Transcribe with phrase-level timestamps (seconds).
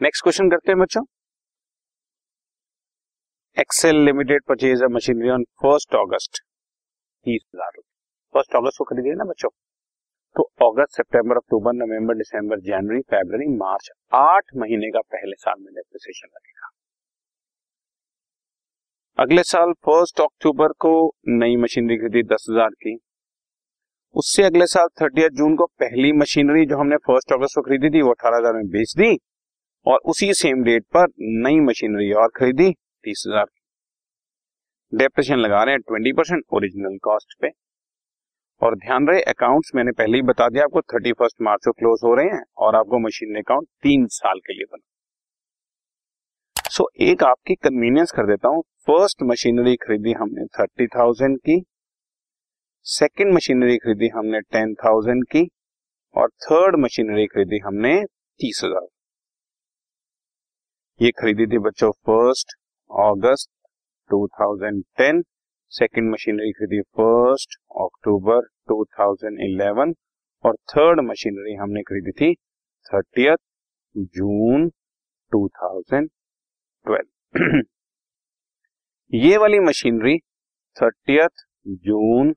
[0.00, 1.00] Next question करते हैं बच्चों।
[3.56, 6.40] Excel limited purchase machinery on first August
[7.26, 7.88] तीस हज़ार रुपए
[8.34, 9.50] फ़र्स्ट अगस्त को खरीदी ना बच्चों?
[10.36, 15.72] तो अगस्त सितंबर अक्टूबर नवंबर दिसंबर जनवरी फरवरी मार्च आठ महीने का पहले साल में
[15.74, 16.72] डेप्रिसिएशन लगेगा।
[19.18, 20.96] अगले साल फ़र्स्ट अक्टूबर को
[21.28, 22.98] नई मशीनरी खरीदी, दस हज़ार की।
[24.16, 28.02] उससे अगले साल थर्टी जून को पहली मशीनरी जो हमने फ़र्स्ट अगस्त को खरीदी थी,
[28.02, 29.18] वो अठारह हज़ार में बेच दी।
[29.86, 31.06] और उसी सेम डेट पर
[31.44, 32.70] नई मशीनरी और खरीदी
[33.04, 33.46] तीस हज़ार
[34.92, 37.50] डेप्रेशन लगा रहे हैं ट्वेंटी परसेंट ओरिजिनल कॉस्ट पे।
[38.62, 42.00] और ध्यान रहे अकाउंट्स मैंने पहले ही बता दिया आपको थर्टी फ़र्स्ट मार्च को क्लोज
[42.04, 44.84] हो रहे हैं और आपको मशीन अकाउंट तीन साल के लिए बना।
[46.70, 51.60] सो so, एक आपकी कन्वीनियंस कर देता हूँ। फ़र्स्ट मशीनरी खरीदी हमने थर्टी थाउज़ेंड की।
[52.86, 55.48] सेकेंड मशीनरी खरीदी हमने टेन थाउज़ेंड की।
[56.16, 57.94] और थर्ड मशीनरी खरीदी हमने
[58.40, 58.86] तीस हज़ार
[61.00, 62.52] ये खरीदी थी बच्चों फ़र्स्ट
[62.90, 63.48] अगस्त
[64.10, 65.22] 2010
[65.72, 69.94] सेकंड मशीनरी खरीदी फ़र्स्ट अक्टूबर 2011
[70.44, 72.34] और थर्ड मशीनरी हमने खरीदी थी
[72.86, 73.36] थर्टियथ
[74.16, 74.70] जून
[75.32, 77.62] 2012
[79.12, 80.18] ये वाली मशीनरी
[80.76, 81.46] थर्टियथ
[81.86, 82.34] जून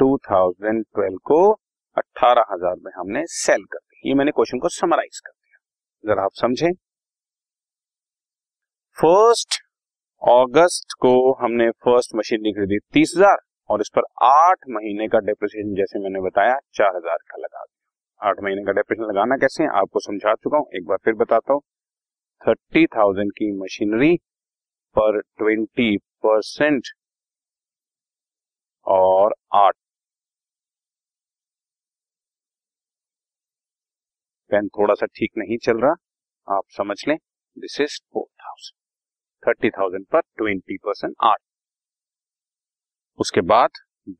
[0.00, 1.52] 2012 को
[1.96, 5.58] अट्ठारह हज़ार में हमने सेल कर दी। ये मैंने क्वेश्चन को समराइज कर दिया।
[6.04, 6.72] जरा आप समझें।
[8.98, 9.54] फ़र्स्ट
[10.22, 13.36] अगस्त को हमने फ़र्स्ट मशीनरी खरीदी, तीस हज़ार।
[13.70, 18.28] और इस पर आठ महीने का डेप्रिसिएशन जैसे मैंने बताया, चार हज़ार का लगा दिया।
[18.28, 21.52] आठ महीने का डेप्रिसिएशन लगाना कैसे है, आपको समझा चुका हूँ। एक बार फिर बताता
[21.52, 21.60] हूँ।
[22.42, 24.14] थर्टी थाउज़ेंड की मशीनरी
[24.96, 26.88] पर ट्वेंटी परसेंट
[28.86, 29.74] और आठ
[34.50, 35.94] पेन थोड़ा सा ठीक नहीं चल रहा।
[36.48, 37.16] आप समझ लें
[37.56, 38.26] this is for
[39.42, 41.38] thirty thousand पर ट्वेंटी परसेंट आठ।
[43.18, 43.70] उसके बाद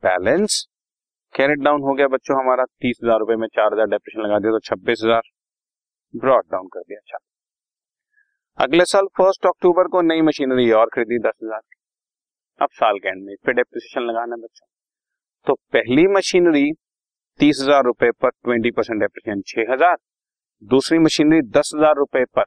[0.03, 0.67] बैलेंस
[1.35, 4.53] कैरेट डाउन हो गया बच्चों हमारा तीस हज़ार रुपए में चार हज़ार डेप्रेशन लगा दिया
[4.53, 5.23] तो छब्बीस हज़ार।
[6.15, 7.19] ब्रॉड डाउन कर दिया अच्छा।
[8.59, 11.81] अगले साल फ़र्स्ट अक्टूबर को नई मशीनरी और खरीदी दस हज़ार। की
[12.61, 14.67] अब साल के एंड में फिर डेप्रिसिएशन लगाना है बच्चों।
[15.47, 16.71] तो पहली मशीनरी
[17.41, 19.97] तीस हज़ार रुपए पर ट्वेंटी परसेंट डेप्रिसिएशन छह हज़ार।
[20.63, 22.45] दूसरी मशीनरी दस हज़ार रुपए पर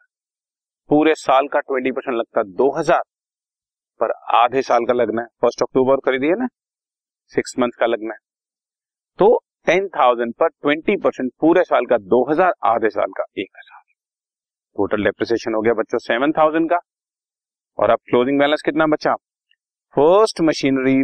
[0.90, 3.02] पूरे साल का ट्वेंटी परसेंट लगता है दो हज़ार।
[4.02, 6.48] पर आधे साल का लगना है। फ़र्स्ट अक्टूबर खरीदी है ना।
[7.34, 8.20] सिक्स मंथ का लगना है।
[9.20, 9.28] तो
[9.68, 13.82] टेन थाउज़ेंड पर ट्वेंटी परसेंट पूरे साल का दो हज़ार, आधे साल का एक हज़ार।
[14.76, 16.80] टोटल डेप्रिसिएशन हो गया बच्चों सेवन थाउज़ेंड का।
[17.78, 19.14] और अब क्लोजिंग बैलेंस कितना बचा?
[19.96, 21.04] फ़र्स्ट मशीनरी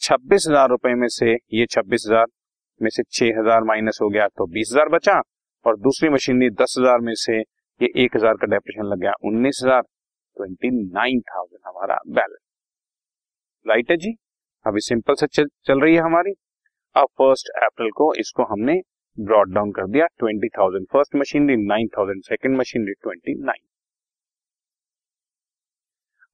[0.00, 2.26] छब्बीस हज़ार रुपए में से ये छब्बीस हज़ार
[2.80, 5.20] में से छह हज़ार माइनस हो गया तो बीस हज़ार बचा।
[5.64, 7.40] और दूसरी मशीनरी दस हज़ार में से
[7.80, 9.82] ये एक हज़ार का डेप्रेशन लग गया उन्नीस हज़ार
[10.36, 12.40] ट्वेंटी नाइन थाउज़ेंड हमारा बैलेंस
[13.66, 14.14] राइट है जी?
[14.66, 16.32] अभी सिंपल से चल, चल रही है हमारी।
[16.96, 18.80] अब फ़र्स्ट अप्रैल को इसको हमने
[19.18, 23.62] ब्रॉड डाउन कर दिया twenty thousand first machinery nine thousand second machinery twenty nine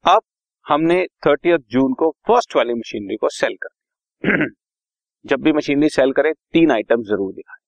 [0.05, 0.23] अब
[0.67, 4.47] हमने थर्टी जून को फ़र्स्ट वाली मशीनरी को सेल कर दिया।
[5.27, 7.59] जब भी मशीनरी सेल करे तीन आइटम ज़रूर दिखाए।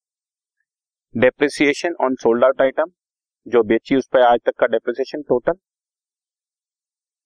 [1.15, 2.91] Depreciation on sold out item
[3.47, 5.53] जो बेची उस पर आज तक का depreciation total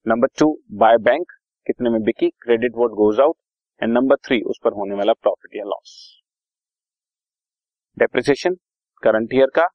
[0.06, 1.32] number two by bank
[1.66, 2.28] कितने में बिकी?
[2.42, 3.36] Credit what goes out
[3.82, 5.96] and number three उस पर होने वाला प्रॉफिट या लॉस
[7.96, 8.54] डेप्रिसिएशन
[9.02, 9.66] करंट ईयर का,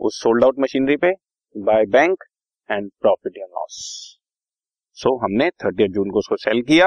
[0.00, 1.12] उस सोल्ड आउट मशीनरी पे
[1.54, 2.24] बाय बैंक
[2.70, 3.82] एंड प्रॉफिट या लॉस
[4.98, 6.86] सो हमने थर्टी जून को उसको सेल किया.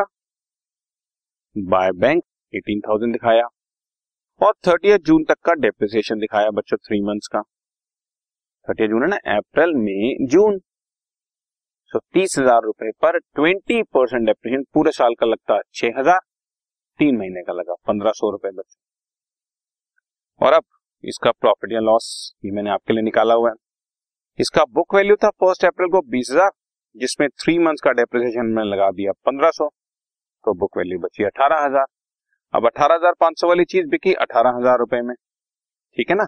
[1.55, 3.47] बाय बैंक एटीन थाउज़ेंड दिखाया.
[4.41, 7.41] और थर्टी जून तक का डेप्रिसिएशन दिखाया बच्चों थ्री मंथ्स का.
[8.67, 10.59] थर्टी जून है ना, अप्रैल, मई, जून।
[11.91, 16.19] सो तीस हज़ार रुपए पर ट्वेंटी परसेंट डेप्रिसिएशन पूरे साल का लगता है छह हज़ार,
[16.99, 18.79] तीन महीने का लगा, पंद्रह सौ रुपए बच्चों
[20.41, 20.63] और अब
[21.03, 22.07] इसका प्रॉफिट या लॉस
[22.45, 23.55] ये मैंने आपके लिए निकाला हुआ है।
[24.39, 26.51] इसका बुक वैल्यू था फ़र्स्ट अप्रैल को बीस हज़ार,
[26.95, 29.67] जिसमें थ्री मंथ्स का डेप्रिसिएशन मैंने लगा दिया पंद्रह सौ
[30.45, 31.85] तो बुक वैल्यू बची अठारह हज़ार।
[32.53, 35.15] अब अठारह हज़ार पाँच सौ वाली चीज़ बिकी अठारह हज़ार रुपए में,
[35.97, 36.25] ठीक है ना?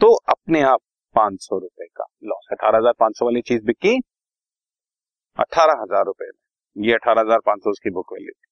[0.00, 0.80] तो अपने आप
[1.14, 3.96] पाँच सौ रुपए का लॉस अठारह हज़ार पाँच सौ वाली चीज़ बिकी,
[5.38, 8.46] अठारह हज़ार रुपए में। ये अठारह हज़ार पाँच सौ उसकी बुक वैल्यू थी।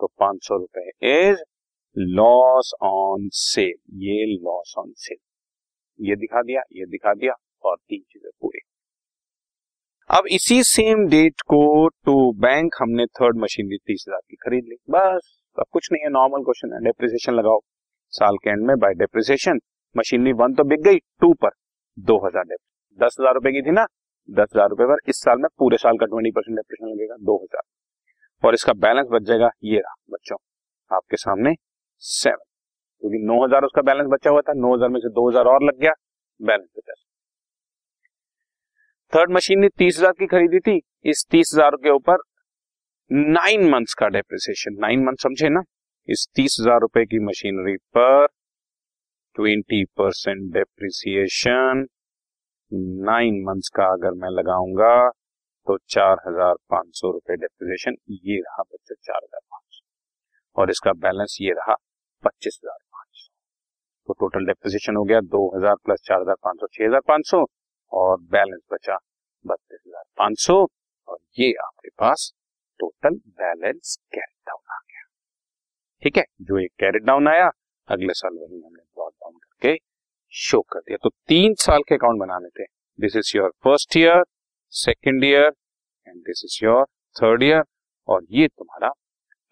[0.00, 1.42] तो पाँच सौ रुपए इज़
[1.96, 5.18] लॉस ऑन सेल ये लॉस ऑन सेल
[5.98, 7.34] ये दिखा दिया, ये दिखा दिया,
[7.64, 8.60] और तीन चीज़ें पूरी।
[10.10, 14.64] अब इसी सेम डेट को टू बैंक हमने थर्ड मशीन दी, तीस हज़ार की खरीद
[14.64, 17.60] ली। बस, अब कुछ नहीं है नॉर्मल क्वेश्चन है। डेप्रिसिएशन लगाओ।
[18.12, 19.60] साल के एंड में बाय डेप्रिसिएशन
[19.94, 21.50] मशीनरी वन तो बिक गई टू पर।
[21.98, 22.44] दो हज़ार
[22.98, 23.86] दस हज़ार रुपए की थी ना,
[24.28, 27.36] दस हज़ार रुपए पर इस साल में पूरे साल का ट्वेंटी परसेंट डेप्रिसिएशन लगेगा दो
[27.36, 27.62] हज़ार।
[28.42, 30.36] और इसका बैलेंस बच जाएगा, ये रहा बच्चों,
[30.90, 31.54] आपके सामने
[32.02, 32.44] सेवन
[33.02, 35.64] क्योंकि नौ हज़ार उसका बैलेंस बचा हुआ था, नौ हज़ार में से दो हज़ार और
[35.64, 35.92] लग गया
[36.40, 36.94] बैलेंस बचा।
[39.12, 42.16] थर्ड मशीन ने तीस हज़ार की खरीदी थी, इस तीस हज़ार के ऊपर
[43.10, 45.62] नाइन मंथ्स का डेप्रिसिएशन नाइन मंथ समझे ना,
[46.08, 48.26] इस तीस हज़ार रुपए की मशीनरी पर
[49.36, 51.86] twenty percent depreciation.
[53.06, 55.08] Nine months का अगर मैं लगाऊँगा
[55.66, 60.70] तो चार हज़ार पाँच सौ रुपए डेप्रिसिएशन। ये रहा बच्चों चार हज़ार पाँच सौ। और
[60.70, 61.74] इसका बैलेंस ये रहा
[62.24, 63.32] पच्चीस हज़ार पाँच सौ।
[64.08, 67.28] तो टोटल डेप्रिसिएशन हो गया दो हज़ार प्लस चार हज़ार पाँच सौ, छह हज़ार पाँच
[67.28, 67.44] सौ।
[67.92, 68.98] और बैलेंस बचा
[69.44, 70.56] बत्तीस हज़ार पाँच सौ।
[71.08, 72.32] और ये आपके पास
[72.80, 75.04] टोटल बैलेंस कैरेट डाउन आ गया।
[76.02, 77.50] ठीक है, जो एक कैरेट डाउन आया,
[77.88, 78.82] अगले साल वही हमने
[79.62, 79.76] करके
[80.32, 82.64] शो कर दिया। तो तीन साल के अकाउंट बनाने थे
[82.98, 84.22] this is your first year
[84.72, 85.52] second year
[86.06, 86.84] and this is your
[87.16, 87.62] third year
[88.08, 88.88] और ये तुम्हारा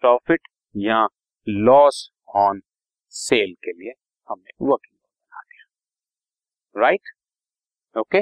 [0.03, 1.07] प्रॉफिट या
[1.47, 2.61] लॉस ऑन
[3.13, 3.93] सेल के लिए
[4.29, 7.09] हमने वर्किंग बना दिया। Right
[7.95, 8.21] okay